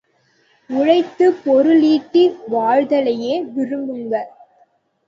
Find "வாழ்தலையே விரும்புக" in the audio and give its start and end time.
2.51-4.23